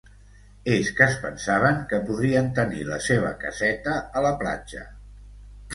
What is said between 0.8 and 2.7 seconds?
que es pensaven que podrien